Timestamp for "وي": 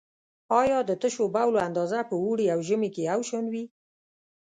3.53-3.63